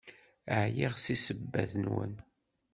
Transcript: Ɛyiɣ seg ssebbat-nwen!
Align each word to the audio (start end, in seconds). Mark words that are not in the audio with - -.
Ɛyiɣ 0.63 0.93
seg 0.97 1.17
ssebbat-nwen! 1.19 2.13